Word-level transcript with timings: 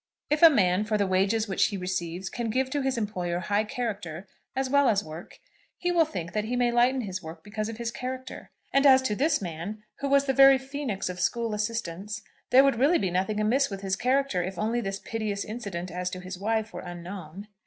If 0.31 0.41
a 0.41 0.49
man, 0.49 0.83
for 0.83 0.97
the 0.97 1.05
wages 1.05 1.47
which 1.47 1.65
he 1.67 1.77
receives, 1.77 2.27
can 2.27 2.49
give 2.49 2.71
to 2.71 2.81
his 2.81 2.97
employer 2.97 3.37
high 3.37 3.63
character 3.65 4.27
as 4.55 4.67
well 4.67 4.89
as 4.89 5.03
work, 5.03 5.37
he 5.77 5.91
will 5.91 6.05
think 6.05 6.33
that 6.33 6.45
he 6.45 6.55
may 6.55 6.71
lighten 6.71 7.01
his 7.01 7.21
work 7.21 7.43
because 7.43 7.69
of 7.69 7.77
his 7.77 7.91
character. 7.91 8.49
And 8.73 8.87
as 8.87 9.03
to 9.03 9.15
this 9.15 9.43
man, 9.43 9.83
who 9.99 10.09
was 10.09 10.25
the 10.25 10.33
very 10.33 10.57
ph[oe]nix 10.57 11.07
of 11.07 11.19
school 11.19 11.53
assistants, 11.53 12.23
there 12.49 12.63
would 12.63 12.79
really 12.79 12.97
be 12.97 13.11
nothing 13.11 13.39
amiss 13.39 13.69
with 13.69 13.81
his 13.81 13.95
character 13.95 14.41
if 14.41 14.57
only 14.57 14.81
this 14.81 14.97
piteous 14.97 15.45
incident 15.45 15.91
as 15.91 16.09
to 16.09 16.19
his 16.19 16.35
wife 16.39 16.73
were 16.73 16.81
unknown. 16.81 17.47